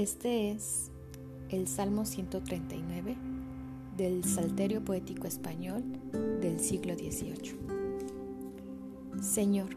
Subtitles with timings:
[0.00, 0.90] Este es
[1.50, 3.18] el Salmo 139
[3.98, 5.84] del Salterio Poético Español
[6.40, 7.58] del siglo XVIII.
[9.20, 9.68] Señor,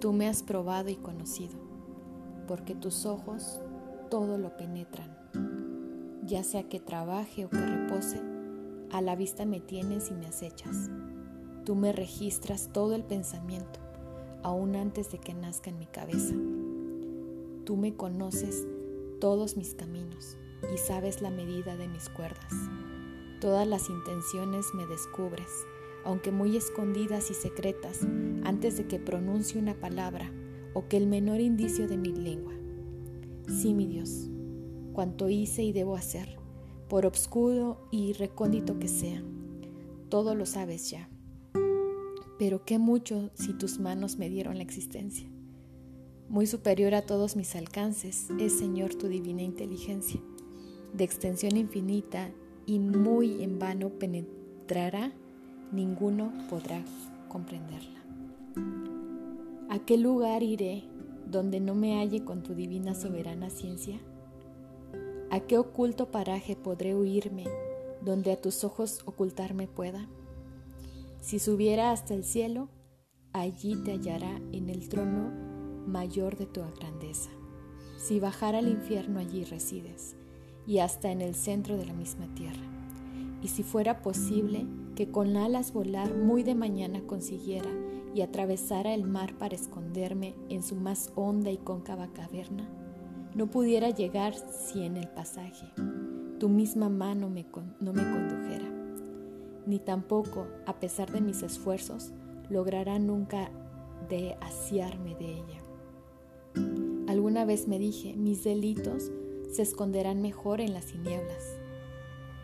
[0.00, 1.54] tú me has probado y conocido,
[2.46, 3.58] porque tus ojos
[4.10, 5.16] todo lo penetran.
[6.26, 8.20] Ya sea que trabaje o que repose,
[8.92, 10.90] a la vista me tienes y me acechas.
[11.64, 13.80] Tú me registras todo el pensamiento,
[14.42, 16.34] aún antes de que nazca en mi cabeza.
[17.64, 18.66] Tú me conoces
[19.20, 20.36] todos mis caminos
[20.72, 22.52] y sabes la medida de mis cuerdas.
[23.40, 25.48] Todas las intenciones me descubres,
[26.04, 28.00] aunque muy escondidas y secretas,
[28.44, 30.32] antes de que pronuncie una palabra
[30.74, 32.54] o que el menor indicio de mi lengua.
[33.48, 34.28] Sí, mi Dios,
[34.92, 36.38] cuanto hice y debo hacer,
[36.88, 39.22] por obscuro y recóndito que sea,
[40.08, 41.08] todo lo sabes ya.
[42.38, 45.28] Pero qué mucho si tus manos me dieron la existencia.
[46.28, 50.20] Muy superior a todos mis alcances es, Señor, tu divina inteligencia,
[50.92, 52.30] de extensión infinita
[52.66, 55.10] y muy en vano penetrará,
[55.72, 56.84] ninguno podrá
[57.30, 58.04] comprenderla.
[59.70, 60.84] ¿A qué lugar iré
[61.26, 63.98] donde no me halle con tu divina soberana ciencia?
[65.30, 67.44] ¿A qué oculto paraje podré huirme
[68.04, 70.06] donde a tus ojos ocultarme pueda?
[71.22, 72.68] Si subiera hasta el cielo,
[73.32, 75.47] allí te hallará en el trono
[75.88, 77.30] mayor de tu grandeza.
[77.96, 80.16] Si bajara al infierno allí resides,
[80.66, 82.62] y hasta en el centro de la misma tierra.
[83.42, 87.70] Y si fuera posible que con alas volar muy de mañana consiguiera
[88.14, 92.68] y atravesara el mar para esconderme en su más honda y cóncava caverna,
[93.34, 95.66] no pudiera llegar si en el pasaje
[96.38, 97.46] tu misma mano me
[97.80, 98.68] no me condujera,
[99.66, 102.12] ni tampoco, a pesar de mis esfuerzos,
[102.48, 103.50] logrará nunca
[104.08, 105.57] de asiarme de ella.
[107.38, 109.12] Alguna vez me dije, mis delitos
[109.52, 111.56] se esconderán mejor en las tinieblas.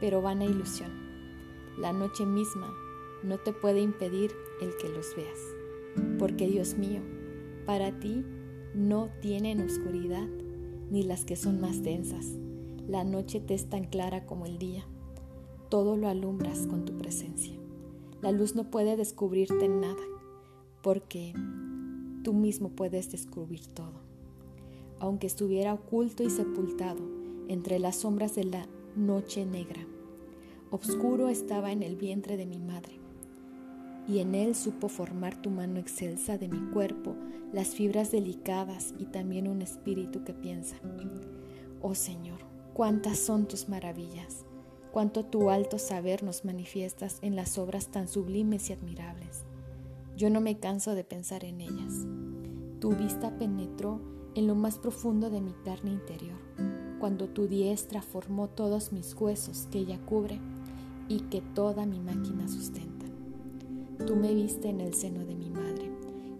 [0.00, 0.90] Pero vana ilusión,
[1.78, 2.74] la noche misma
[3.22, 5.38] no te puede impedir el que los veas,
[6.18, 7.02] porque Dios mío,
[7.66, 8.24] para ti
[8.74, 10.26] no tienen oscuridad
[10.90, 12.26] ni las que son más densas.
[12.88, 14.84] La noche te es tan clara como el día.
[15.68, 17.54] Todo lo alumbras con tu presencia.
[18.22, 20.02] La luz no puede descubrirte nada,
[20.82, 21.32] porque
[22.24, 24.09] tú mismo puedes descubrir todo.
[25.00, 27.00] Aunque estuviera oculto y sepultado
[27.48, 29.80] entre las sombras de la noche negra,
[30.70, 33.00] obscuro estaba en el vientre de mi madre,
[34.06, 37.14] y en él supo formar tu mano excelsa de mi cuerpo,
[37.52, 40.76] las fibras delicadas y también un espíritu que piensa.
[41.80, 42.40] Oh Señor,
[42.74, 44.44] cuántas son tus maravillas,
[44.92, 49.44] cuánto tu alto saber nos manifiestas en las obras tan sublimes y admirables.
[50.16, 52.06] Yo no me canso de pensar en ellas.
[52.80, 54.00] Tu vista penetró
[54.34, 56.38] en lo más profundo de mi carne interior,
[56.98, 60.38] cuando tu diestra formó todos mis huesos que ella cubre
[61.08, 63.06] y que toda mi máquina sustenta.
[64.06, 65.90] Tú me viste en el seno de mi madre,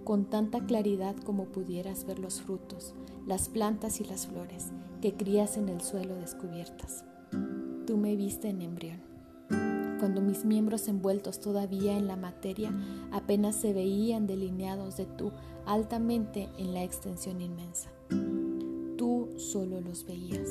[0.04, 2.94] con tanta claridad como pudieras ver los frutos,
[3.26, 7.04] las plantas y las flores que crías en el suelo descubiertas.
[7.86, 9.09] Tú me viste en embrión
[10.00, 12.72] cuando mis miembros envueltos todavía en la materia
[13.12, 15.30] apenas se veían delineados de tú
[15.66, 17.92] altamente en la extensión inmensa.
[18.96, 20.48] Tú solo los veías,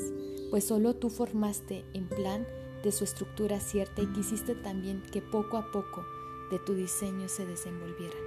[0.50, 2.46] pues solo tú formaste en plan
[2.84, 6.04] de su estructura cierta y quisiste también que poco a poco
[6.52, 8.22] de tu diseño se desenvolvieran.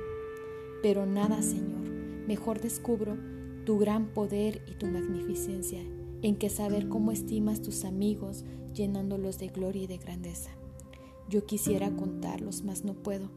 [0.82, 1.90] Pero nada, Señor,
[2.28, 3.18] mejor descubro
[3.66, 5.82] tu gran poder y tu magnificencia,
[6.22, 10.52] en que saber cómo estimas tus amigos llenándolos de gloria y de grandeza.
[11.30, 13.30] Yo quisiera contarlos, mas no puedo,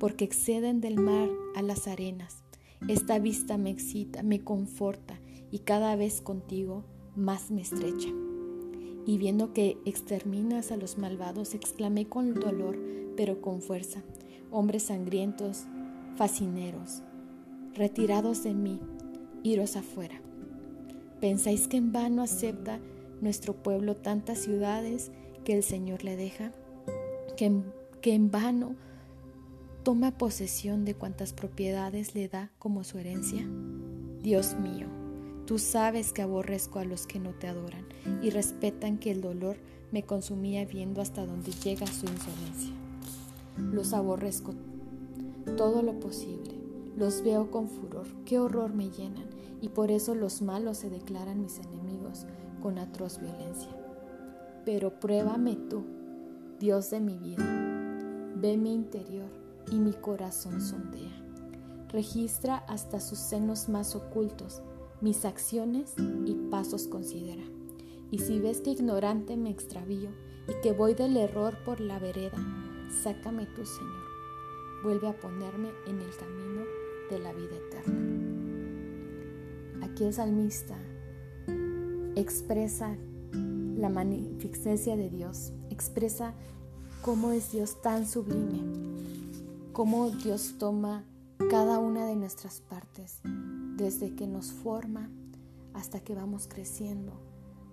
[0.00, 2.42] porque exceden del mar a las arenas.
[2.88, 5.18] Esta vista me excita, me conforta
[5.50, 6.84] y cada vez contigo
[7.16, 8.08] más me estrecha.
[9.06, 12.78] Y viendo que exterminas a los malvados, exclamé con dolor,
[13.16, 14.02] pero con fuerza,
[14.50, 15.64] hombres sangrientos,
[16.16, 17.02] fascineros,
[17.74, 18.80] retirados de mí,
[19.42, 20.20] iros afuera.
[21.20, 22.80] ¿Pensáis que en vano acepta
[23.20, 25.10] nuestro pueblo tantas ciudades
[25.44, 26.52] que el Señor le deja?
[27.36, 28.76] Que, en vano
[29.82, 33.46] toma posesión de cuantas propiedades le da como su herencia?
[34.22, 34.86] Dios mío,
[35.46, 37.86] tú sabes que aborrezco a los que no te adoran
[38.22, 39.56] y respetan que el dolor
[39.92, 42.74] me consumía viendo hasta dónde llega su insolencia.
[43.58, 44.54] Los aborrezco
[45.56, 46.54] todo lo posible,
[46.96, 49.26] los veo con furor, qué horror me llenan,
[49.60, 52.26] y por eso los malos se declaran mis enemigos
[52.62, 53.70] con atroz violencia.
[54.64, 55.84] Pero pruébame tú,
[56.64, 57.44] Dios de mi vida,
[58.36, 59.28] ve mi interior
[59.70, 61.12] y mi corazón sondea.
[61.90, 64.62] Registra hasta sus senos más ocultos
[65.02, 65.92] mis acciones
[66.24, 67.42] y pasos considera.
[68.10, 70.08] Y si ves que ignorante me extravío
[70.48, 72.38] y que voy del error por la vereda,
[73.02, 74.04] sácame tú, Señor.
[74.82, 76.62] Vuelve a ponerme en el camino
[77.10, 78.00] de la vida eterna.
[79.82, 80.78] Aquí el salmista
[82.16, 82.96] expresa
[83.76, 86.32] la magnificencia de Dios, expresa
[87.02, 88.62] cómo es Dios tan sublime,
[89.72, 91.04] cómo Dios toma
[91.50, 93.20] cada una de nuestras partes,
[93.76, 95.10] desde que nos forma
[95.74, 97.12] hasta que vamos creciendo,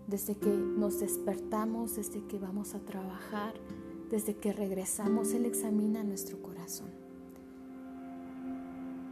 [0.08, 3.54] desde que nos despertamos, desde que vamos a trabajar,
[4.10, 6.90] desde que regresamos, Él examina nuestro corazón.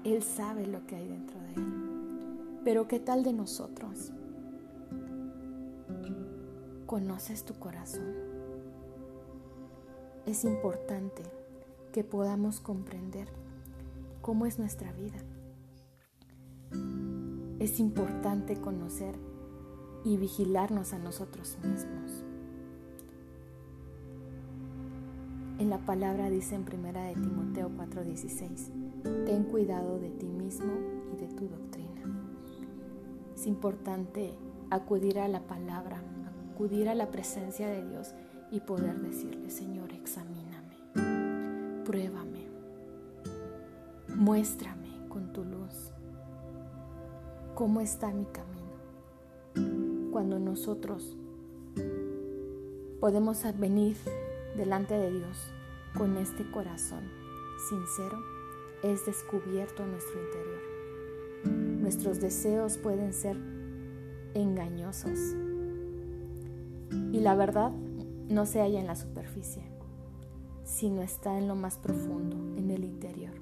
[0.03, 2.59] Él sabe lo que hay dentro de Él.
[2.63, 4.11] Pero ¿qué tal de nosotros?
[6.85, 8.28] ¿Conoces tu corazón?
[10.29, 11.23] Es importante
[11.91, 13.27] que podamos comprender
[14.21, 15.17] cómo es nuestra vida.
[17.57, 19.15] Es importante conocer
[20.05, 22.23] y vigilarnos a nosotros mismos.
[25.57, 28.69] En la palabra dice en primera de Timoteo 4:16,
[29.25, 30.73] ten cuidado de ti mismo
[31.11, 32.03] y de tu doctrina.
[33.33, 34.35] Es importante
[34.69, 36.03] acudir a la palabra,
[36.53, 38.13] acudir a la presencia de Dios
[38.51, 40.77] y poder decirle, Señor, examíname,
[41.85, 42.47] pruébame,
[44.15, 45.91] muéstrame con tu luz
[47.55, 50.09] cómo está mi camino.
[50.11, 51.17] Cuando nosotros
[52.99, 53.97] podemos venir
[54.55, 55.37] delante de Dios
[55.97, 57.03] con este corazón
[57.69, 58.17] sincero,
[58.81, 61.81] es descubierto nuestro interior.
[61.81, 63.37] Nuestros deseos pueden ser
[64.33, 65.19] engañosos
[67.11, 67.71] y la verdad
[68.29, 69.63] no se halla en la superficie,
[70.63, 73.33] sino está en lo más profundo, en el interior.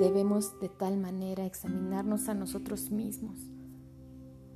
[0.00, 3.38] Debemos de tal manera examinarnos a nosotros mismos,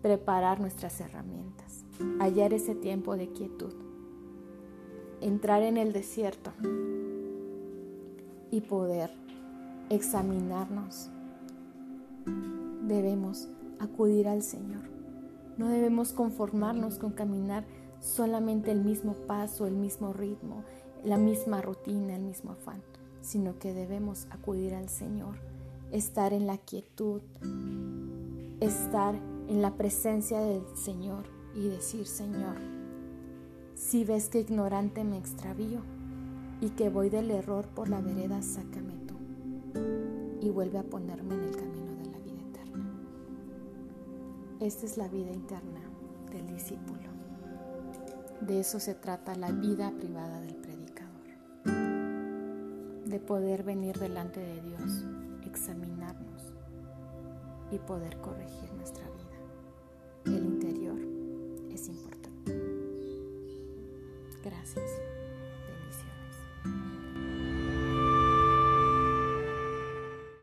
[0.01, 1.85] preparar nuestras herramientas,
[2.19, 3.75] hallar ese tiempo de quietud,
[5.21, 6.53] entrar en el desierto
[8.51, 9.11] y poder
[9.91, 11.11] examinarnos.
[12.87, 13.49] Debemos
[13.79, 14.83] acudir al Señor.
[15.59, 17.65] No debemos conformarnos con caminar
[18.01, 20.65] solamente el mismo paso, el mismo ritmo,
[21.05, 22.83] la misma rutina, el mismo afán,
[23.21, 25.37] sino que debemos acudir al Señor,
[25.93, 27.23] estar en la quietud,
[28.61, 29.15] estar
[29.49, 32.57] en la presencia del Señor y decir, Señor,
[33.75, 35.81] si ves que ignorante me extravío
[36.61, 39.15] y que voy del error por la vereda, sácame tú
[40.41, 42.91] y vuelve a ponerme en el camino de la vida eterna.
[44.61, 45.81] Esta es la vida interna
[46.33, 47.16] del discípulo.
[48.47, 51.17] De eso se trata la vida privada del predicador.
[53.05, 55.05] De poder venir delante de Dios,
[55.45, 56.55] examinarnos
[57.73, 60.37] y poder corregir nuestra vida.
[60.37, 60.99] El interior
[61.73, 62.53] es importante.
[64.45, 65.16] Gracias.